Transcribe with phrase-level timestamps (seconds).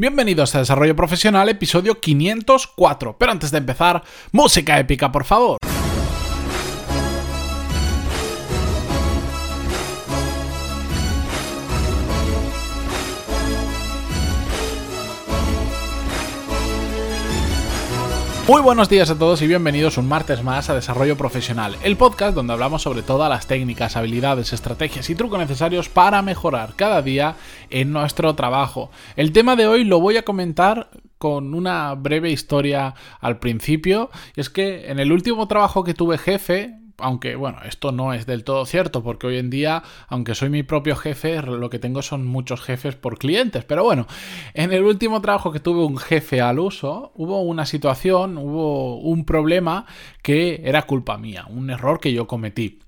[0.00, 3.16] Bienvenidos a Desarrollo Profesional, episodio 504.
[3.18, 5.58] Pero antes de empezar, música épica, por favor.
[18.48, 22.34] Muy buenos días a todos y bienvenidos un martes más a Desarrollo Profesional, el podcast
[22.34, 27.36] donde hablamos sobre todas las técnicas, habilidades, estrategias y trucos necesarios para mejorar cada día
[27.68, 28.90] en nuestro trabajo.
[29.16, 30.88] El tema de hoy lo voy a comentar
[31.18, 36.16] con una breve historia al principio, y es que en el último trabajo que tuve
[36.16, 40.50] jefe, aunque bueno, esto no es del todo cierto, porque hoy en día, aunque soy
[40.50, 43.64] mi propio jefe, lo que tengo son muchos jefes por clientes.
[43.64, 44.06] Pero bueno,
[44.54, 49.24] en el último trabajo que tuve un jefe al uso, hubo una situación, hubo un
[49.24, 49.86] problema
[50.22, 52.80] que era culpa mía, un error que yo cometí.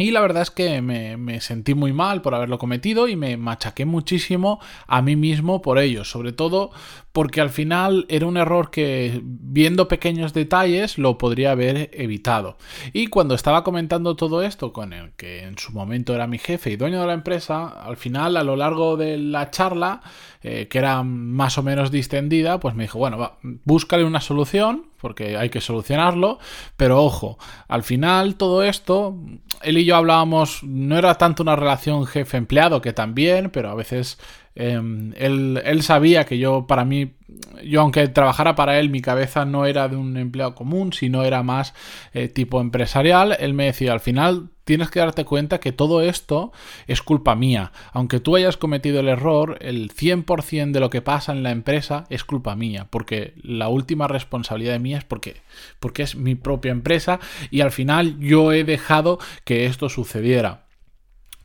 [0.00, 3.84] Y la verdad es que me, sentí muy mal por haberlo cometido y me machaqué
[3.84, 6.70] muchísimo a mí mismo por ello, sobre todo
[7.10, 12.58] porque al final era un error que viendo pequeños detalles lo podría haber evitado.
[12.92, 16.70] Y cuando estaba comentando todo esto con el que en su momento era mi jefe
[16.70, 20.00] y dueño de la empresa, al final a lo largo de la charla,
[20.42, 24.86] eh, que era más o menos distendida, pues me dijo, bueno, va, búscale una solución
[25.00, 26.38] porque hay que solucionarlo,
[26.76, 29.16] pero ojo, al final todo esto,
[29.62, 34.18] él y yo hablábamos, no era tanto una relación jefe-empleado, que también, pero a veces
[34.54, 37.14] em, él, él, sabía que yo, para mí,
[37.64, 41.42] yo aunque trabajara para él, mi cabeza no era de un empleado común, sino era
[41.42, 41.74] más
[42.12, 46.52] eh, tipo empresarial, él me decía, al final tienes que darte cuenta que todo esto
[46.86, 47.72] es culpa mía.
[47.94, 52.04] Aunque tú hayas cometido el error, el 100% de lo que pasa en la empresa
[52.10, 55.40] es culpa mía, porque la última responsabilidad mía es porque,
[55.80, 57.18] porque es mi propia empresa
[57.50, 60.66] y al final yo he dejado que esto sucediera.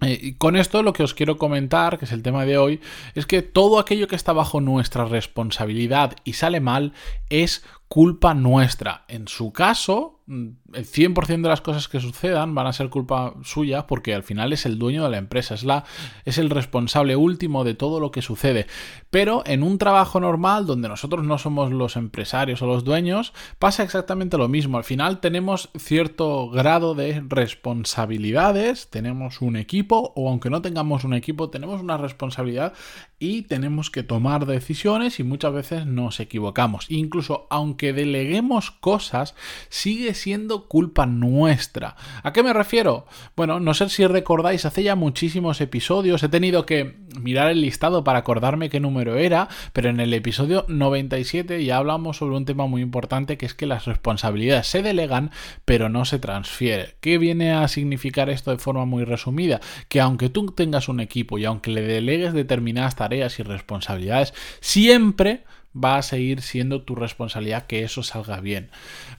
[0.02, 2.82] Eh, y con esto lo que os quiero comentar, que es el tema de hoy,
[3.16, 6.92] es que todo aquello que está bajo nuestra responsabilidad y sale mal
[7.30, 9.06] es culpa nuestra.
[9.08, 13.86] En su caso, el 100% de las cosas que sucedan van a ser culpa suya
[13.86, 15.84] porque al final es el dueño de la empresa, es, la,
[16.26, 18.66] es el responsable último de todo lo que sucede.
[19.10, 23.84] Pero en un trabajo normal donde nosotros no somos los empresarios o los dueños, pasa
[23.84, 24.78] exactamente lo mismo.
[24.78, 31.14] Al final tenemos cierto grado de responsabilidades, tenemos un equipo o aunque no tengamos un
[31.14, 32.74] equipo, tenemos una responsabilidad
[33.20, 36.86] y tenemos que tomar decisiones y muchas veces nos equivocamos.
[36.90, 39.36] Incluso aunque que deleguemos cosas
[39.70, 40.14] sigue
[40.68, 41.96] culpa nuestra.
[42.24, 43.06] ¿A qué me refiero?
[43.36, 48.04] Bueno, no sé si recordáis, hace ya muchísimos episodios he tenido que mirar el listado
[48.04, 52.68] para acordarme qué número era, pero en el episodio 97 ya hablamos sobre un tema
[52.68, 55.32] muy importante que es que las responsabilidades se delegan
[55.66, 56.88] pero no se transfieren.
[57.02, 59.60] ¿Qué viene a significar esto de forma muy resumida?
[59.90, 65.44] Que aunque tú tengas un equipo y aunque le delegues determinadas tareas y responsabilidades, siempre
[65.76, 68.70] va a seguir siendo tu responsabilidad que eso salga bien.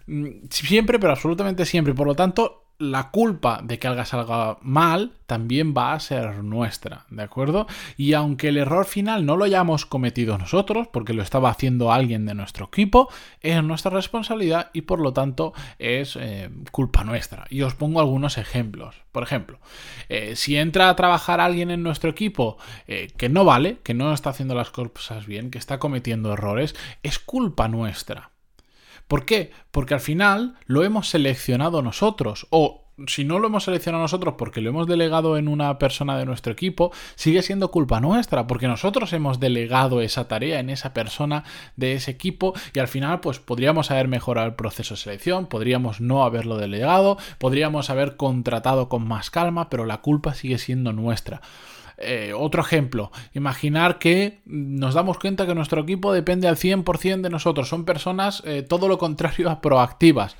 [0.06, 1.94] Mm, siempre, pero absolutamente siempre.
[1.94, 7.06] Por lo tanto, la culpa de que algo salga mal también va a ser nuestra,
[7.08, 7.66] ¿de acuerdo?
[7.96, 12.26] Y aunque el error final no lo hayamos cometido nosotros, porque lo estaba haciendo alguien
[12.26, 13.08] de nuestro equipo,
[13.40, 17.46] es nuestra responsabilidad y por lo tanto es eh, culpa nuestra.
[17.48, 18.96] Y os pongo algunos ejemplos.
[19.12, 19.60] Por ejemplo,
[20.08, 22.58] eh, si entra a trabajar alguien en nuestro equipo
[22.88, 26.74] eh, que no vale, que no está haciendo las cosas bien, que está cometiendo errores,
[27.02, 28.33] es culpa nuestra.
[29.08, 29.50] ¿Por qué?
[29.70, 34.60] Porque al final lo hemos seleccionado nosotros o si no lo hemos seleccionado nosotros porque
[34.60, 39.12] lo hemos delegado en una persona de nuestro equipo, sigue siendo culpa nuestra, porque nosotros
[39.12, 41.44] hemos delegado esa tarea en esa persona
[41.76, 46.00] de ese equipo y al final pues podríamos haber mejorado el proceso de selección, podríamos
[46.00, 51.40] no haberlo delegado, podríamos haber contratado con más calma, pero la culpa sigue siendo nuestra.
[51.96, 57.30] Eh, otro ejemplo, imaginar que nos damos cuenta que nuestro equipo depende al 100% de
[57.30, 60.36] nosotros, son personas eh, todo lo contrario a proactivas.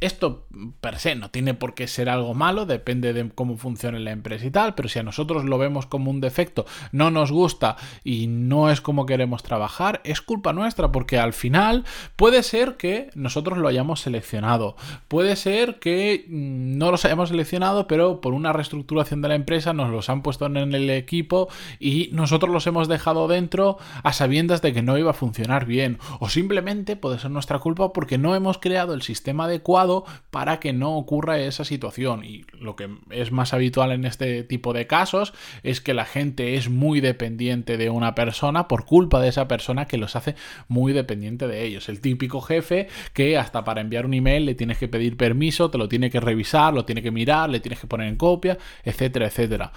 [0.00, 0.46] Esto
[0.80, 4.46] per se no tiene por qué ser algo malo, depende de cómo funcione la empresa
[4.46, 8.26] y tal, pero si a nosotros lo vemos como un defecto, no nos gusta y
[8.26, 11.84] no es como queremos trabajar, es culpa nuestra, porque al final
[12.16, 14.74] puede ser que nosotros lo hayamos seleccionado,
[15.08, 19.74] puede ser que mm, no los hayamos seleccionado, pero por una reestructuración de la empresa
[19.74, 21.48] nos los han puesto en el equipo
[21.78, 25.98] y nosotros los hemos dejado dentro a sabiendas de que no iba a funcionar bien,
[26.20, 29.89] o simplemente puede ser nuestra culpa porque no hemos creado el sistema adecuado
[30.30, 32.24] para que no ocurra esa situación.
[32.24, 35.32] Y lo que es más habitual en este tipo de casos
[35.62, 39.86] es que la gente es muy dependiente de una persona por culpa de esa persona
[39.86, 40.34] que los hace
[40.68, 41.88] muy dependiente de ellos.
[41.88, 45.78] El típico jefe que hasta para enviar un email le tienes que pedir permiso, te
[45.78, 49.26] lo tiene que revisar, lo tiene que mirar, le tienes que poner en copia, etcétera,
[49.26, 49.72] etcétera.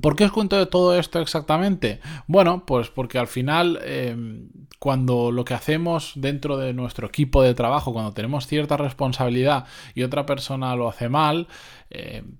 [0.00, 2.00] ¿Por qué os cuento de todo esto exactamente?
[2.26, 4.48] Bueno, pues porque al final em,
[4.78, 10.02] cuando lo que hacemos dentro de nuestro equipo de trabajo, cuando tenemos cierta responsabilidad y
[10.02, 11.48] otra persona lo hace mal,
[11.90, 12.38] em,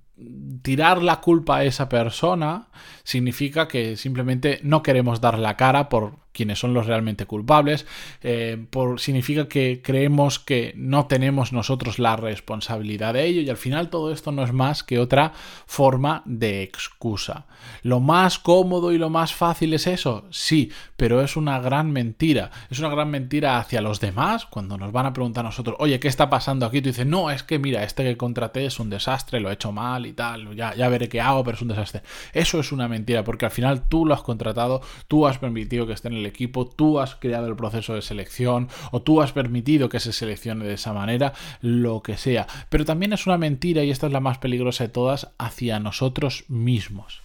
[0.62, 2.68] tirar la culpa a esa persona
[3.02, 7.86] significa que simplemente no queremos dar la cara por quienes son los realmente culpables,
[8.22, 8.66] eh,
[8.98, 14.12] significa que creemos que no tenemos nosotros la responsabilidad de ello y al final todo
[14.12, 15.32] esto no es más que otra
[15.66, 17.46] forma de excusa.
[17.82, 20.26] ¿Lo más cómodo y lo más fácil es eso?
[20.31, 22.50] Sí, pero es una gran mentira.
[22.69, 26.00] Es una gran mentira hacia los demás cuando nos van a preguntar a nosotros, oye,
[26.00, 26.82] ¿qué está pasando aquí?
[26.82, 29.72] Tú dices, no, es que mira, este que contraté es un desastre, lo he hecho
[29.72, 32.02] mal y tal, ya, ya veré qué hago, pero es un desastre.
[32.32, 35.92] Eso es una mentira porque al final tú lo has contratado, tú has permitido que
[35.92, 39.88] esté en el equipo, tú has creado el proceso de selección o tú has permitido
[39.88, 42.47] que se seleccione de esa manera, lo que sea.
[42.69, 46.44] Pero también es una mentira, y esta es la más peligrosa de todas, hacia nosotros
[46.49, 47.23] mismos.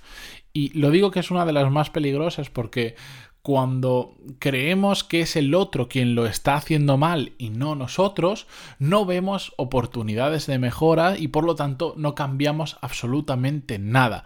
[0.54, 2.96] Y lo digo que es una de las más peligrosas porque
[3.42, 8.48] cuando creemos que es el otro quien lo está haciendo mal y no nosotros,
[8.80, 14.26] no vemos oportunidades de mejora y por lo tanto no cambiamos absolutamente nada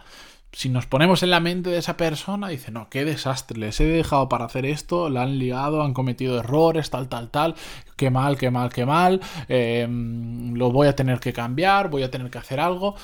[0.54, 3.84] si nos ponemos en la mente de esa persona, dice, no, qué desastre, les he
[3.84, 7.54] dejado para hacer esto, la han ligado, han cometido errores, tal, tal, tal,
[7.96, 12.10] qué mal, qué mal, qué mal, em, lo voy a tener que cambiar, voy a
[12.10, 12.94] tener que hacer algo,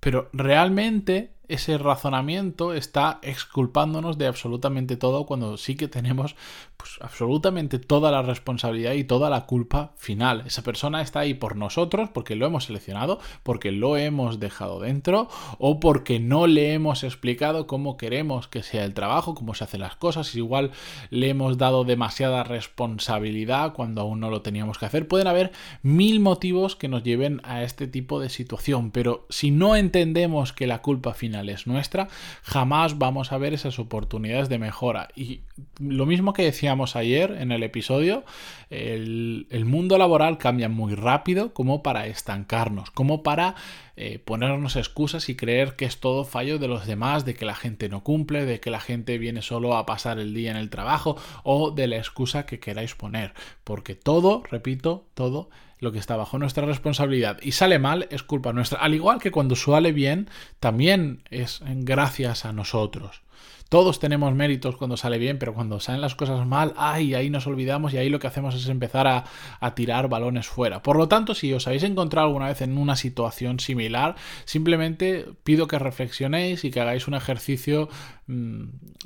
[0.00, 6.34] pero realmente ese razonamiento está exculpándonos de absolutamente todo cuando sí que tenemos
[6.78, 10.44] pues, absolutamente toda la responsabilidad y toda la culpa final.
[10.46, 15.28] Esa persona está ahí por nosotros porque lo hemos seleccionado, porque lo hemos dejado dentro
[15.58, 19.80] o porque no le hemos explicado cómo queremos que sea el trabajo, cómo se hacen
[19.80, 20.34] las cosas.
[20.34, 20.70] Igual
[21.10, 25.06] le hemos dado demasiada responsabilidad cuando aún no lo teníamos que hacer.
[25.06, 25.52] Pueden haber
[25.82, 30.66] mil motivos que nos lleven a este tipo de situación, pero si no entendemos que
[30.66, 32.08] la culpa final es nuestra,
[32.42, 35.08] jamás vamos a ver esas oportunidades de mejora.
[35.14, 35.40] Y
[35.78, 38.24] lo mismo que decíamos ayer en el episodio,
[38.70, 43.54] el, mundo laboral cambia muy rápido como para estancarnos, como para
[43.96, 47.54] eh, ponernos excusas y creer que es todo fallo de los demás, de que la
[47.54, 50.70] gente no cumple, de que la gente viene solo a pasar el día en el
[50.70, 53.34] trabajo o de la excusa que queráis poner.
[53.64, 55.50] Porque todo, repito, todo
[55.82, 58.78] lo que está bajo nuestra responsabilidad y sale mal es culpa nuestra.
[58.78, 60.30] Al igual que cuando sale bien,
[60.60, 63.22] también es gracias a nosotros.
[63.72, 67.46] Todos tenemos méritos cuando sale bien, pero cuando salen las cosas mal, ay, ahí nos
[67.46, 69.24] olvidamos y ahí lo que hacemos es empezar a,
[69.74, 70.82] tirar balones fuera.
[70.82, 75.68] Por lo tanto, si os habéis encontrado alguna vez en una situación similar, simplemente pido
[75.68, 77.88] que reflexionéis y que hagáis un ejercicio
[78.26, 78.64] mm,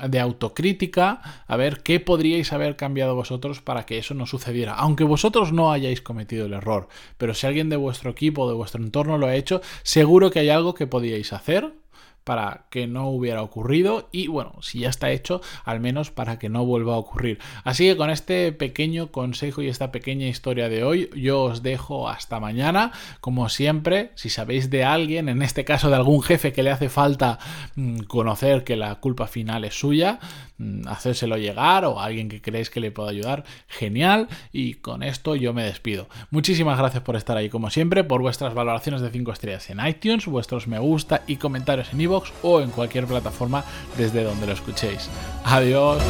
[0.08, 4.74] de autocrítica, a ver qué podríais haber cambiado vosotros para que eso no sucediera.
[4.74, 6.88] Aunque vosotros no hayáis cometido el error,
[7.18, 10.48] pero si alguien de vuestro equipo de vuestro entorno lo ha hecho, seguro que hay
[10.48, 11.72] algo que podíais hacer
[12.26, 16.48] para que no hubiera ocurrido y bueno, si ya está hecho, al menos para que
[16.48, 17.38] no vuelva a ocurrir.
[17.62, 22.08] Así que con este pequeño consejo y esta pequeña historia de hoy, yo os dejo
[22.08, 22.90] hasta mañana.
[23.20, 26.88] Como siempre, si sabéis de alguien, en este caso de algún jefe que le hace
[26.88, 27.38] falta
[27.76, 30.18] mm, conocer que la culpa final es suya,
[30.58, 34.26] mm, hacérselo llegar o alguien que creéis que le pueda ayudar, genial.
[34.52, 36.08] Y con esto yo me despido.
[36.30, 40.26] Muchísimas gracias por estar ahí como siempre, por vuestras valoraciones de 5 estrellas en iTunes,
[40.26, 41.98] vuestros me gusta y comentarios en
[42.42, 43.64] o en cualquier plataforma
[43.96, 45.08] desde donde lo escuchéis.
[45.44, 46.02] Adiós.